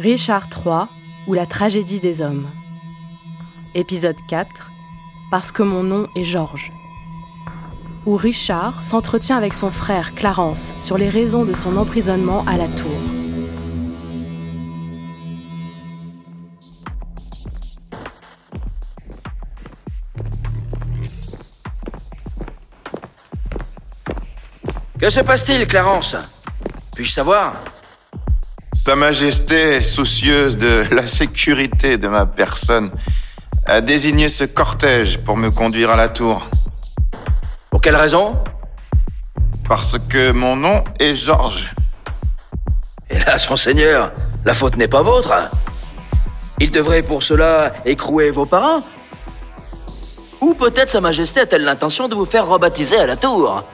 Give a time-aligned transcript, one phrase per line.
[0.00, 0.86] Richard III
[1.26, 2.48] ou la tragédie des hommes.
[3.74, 4.48] Épisode 4
[5.30, 6.72] Parce que mon nom est Georges.
[8.06, 12.66] Où Richard s'entretient avec son frère Clarence sur les raisons de son emprisonnement à la
[12.66, 12.90] tour.
[24.98, 26.16] Que se passe-t-il, Clarence?
[26.94, 27.62] Puis-je savoir?
[28.72, 32.90] Sa Majesté, soucieuse de la sécurité de ma personne,
[33.66, 36.46] a désigné ce cortège pour me conduire à la tour.
[37.68, 38.36] Pour quelle raison?
[39.68, 41.74] Parce que mon nom est Georges.
[43.10, 44.12] Hélas, monseigneur,
[44.44, 45.32] la faute n'est pas vôtre.
[46.60, 48.82] Il devrait pour cela écrouer vos parents
[50.40, 53.64] Ou peut-être Sa Majesté a-t-elle l'intention de vous faire rebaptiser à la tour?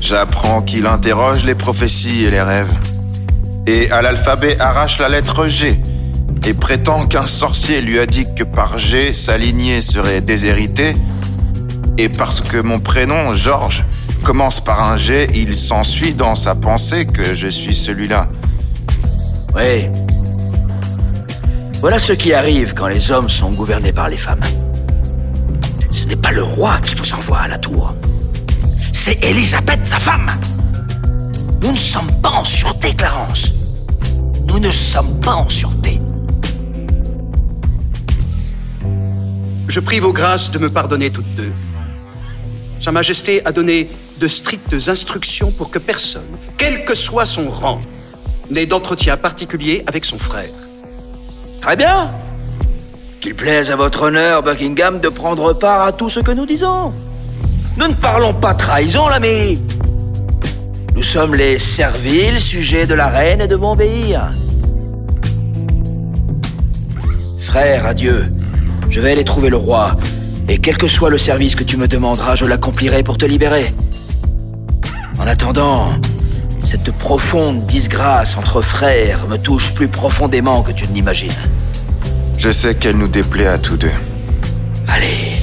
[0.00, 2.95] J'apprends qu'il interroge les prophéties et les rêves.
[3.66, 5.80] Et à l'alphabet arrache la lettre G.
[6.46, 10.94] Et prétend qu'un sorcier lui a dit que par G, sa lignée serait déshéritée.
[11.98, 13.84] Et parce que mon prénom, Georges,
[14.22, 18.28] commence par un G, il s'ensuit dans sa pensée que je suis celui-là.
[19.54, 19.88] Oui.
[21.80, 24.44] Voilà ce qui arrive quand les hommes sont gouvernés par les femmes.
[25.90, 27.94] Ce n'est pas le roi qui vous envoie à la tour
[29.06, 30.32] c'est Elisabeth, sa femme.
[31.60, 33.52] Nous ne sommes pas en sûreté, Clarence.
[34.56, 36.00] Nous ne sommes pas en sûreté.
[39.68, 41.52] Je prie vos grâces de me pardonner toutes deux.
[42.80, 43.86] Sa Majesté a donné
[44.18, 46.24] de strictes instructions pour que personne,
[46.56, 47.82] quel que soit son rang,
[48.50, 50.54] n'ait d'entretien particulier avec son frère.
[51.60, 52.10] Très bien.
[53.20, 56.94] Qu'il plaise à votre honneur, Buckingham, de prendre part à tout ce que nous disons.
[57.76, 59.58] Nous ne parlons pas trahison, l'ami.
[60.96, 64.30] Nous sommes les serviles sujets de la reine et de m'obéir.
[67.38, 68.24] Frère, adieu.
[68.88, 69.94] Je vais aller trouver le roi,
[70.48, 73.66] et quel que soit le service que tu me demanderas, je l'accomplirai pour te libérer.
[75.18, 75.88] En attendant,
[76.64, 81.30] cette profonde disgrâce entre frères me touche plus profondément que tu ne l'imagines.
[82.38, 83.92] Je sais qu'elle nous déplaît à tous deux.
[84.88, 85.42] Allez,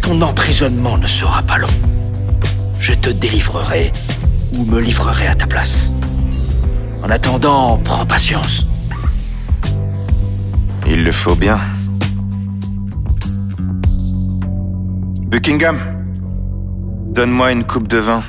[0.00, 1.68] ton emprisonnement ne sera pas long.
[2.80, 3.92] Je te délivrerai
[4.52, 5.90] ou me livrerai à ta place.
[7.02, 8.66] En attendant, prends patience.
[10.88, 11.58] Il le faut bien.
[15.28, 15.78] Buckingham,
[17.08, 18.22] donne-moi une coupe de vin.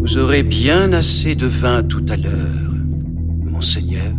[0.00, 2.72] Vous aurez bien assez de vin tout à l'heure,
[3.44, 4.12] monseigneur.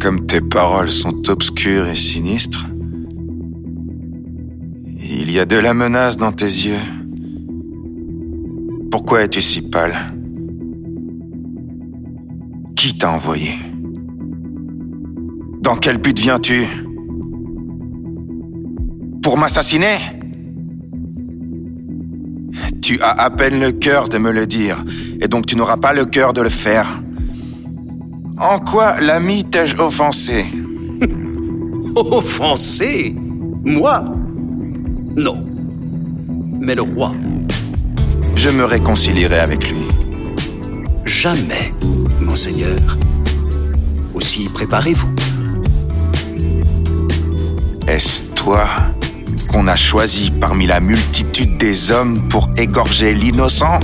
[0.00, 2.66] Comme tes paroles sont obscures et sinistres,
[4.98, 6.99] il y a de la menace dans tes yeux.
[8.90, 9.94] Pourquoi es-tu si pâle?
[12.74, 13.50] Qui t'a envoyé?
[15.60, 16.64] Dans quel but viens-tu?
[19.22, 19.96] Pour m'assassiner?
[22.82, 24.82] Tu as à peine le cœur de me le dire,
[25.20, 27.00] et donc tu n'auras pas le cœur de le faire.
[28.38, 30.44] En quoi l'ami t'ai-je offensé?
[31.94, 33.14] Offensé?
[33.64, 34.02] Moi?
[35.16, 35.44] Non.
[36.60, 37.12] Mais le roi.
[38.36, 39.86] Je me réconcilierai avec lui.
[41.04, 41.72] Jamais,
[42.20, 42.78] monseigneur.
[44.14, 45.12] Aussi préparez-vous.
[47.86, 48.66] Est-ce toi
[49.48, 53.78] qu'on a choisi parmi la multitude des hommes pour égorger l'innocent?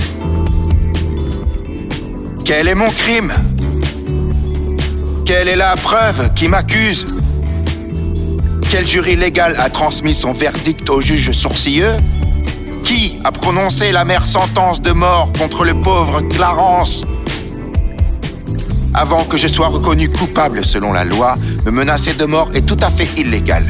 [2.45, 3.33] Quel est mon crime?
[5.25, 7.05] Quelle est la preuve qui m'accuse?
[8.71, 11.97] Quel jury légal a transmis son verdict au juge sourcilleux?
[12.87, 17.03] Qui a prononcé la mère sentence de mort contre le pauvre Clarence
[18.93, 22.77] Avant que je sois reconnu coupable selon la loi, me menacer de mort est tout
[22.79, 23.65] à fait illégal.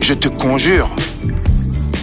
[0.00, 0.90] Je te conjure,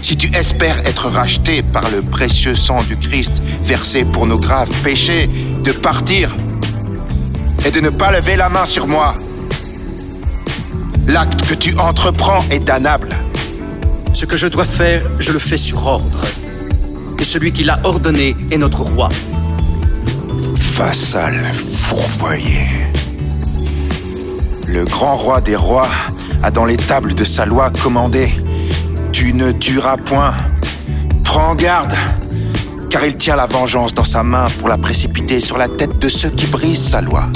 [0.02, 4.72] si tu espères être racheté par le précieux sang du Christ versé pour nos graves
[4.84, 5.30] péchés,
[5.62, 6.34] de partir
[7.66, 9.18] et de ne pas lever la main sur moi.
[11.06, 13.10] L'acte que tu entreprends est damnable.
[14.14, 16.26] Ce que je dois faire, je le fais sur ordre.
[17.20, 19.10] Et celui qui l'a ordonné est notre roi.
[20.76, 22.68] Vassal fourvoyé.
[24.68, 25.90] Le grand roi des rois
[26.44, 28.32] a dans les tables de sa loi commandé
[29.12, 30.34] Tu ne tueras point.
[31.24, 31.94] Prends garde,
[32.90, 36.10] car il tient la vengeance dans sa main pour la précipiter sur la tête de
[36.10, 37.30] ceux qui brisent sa loi.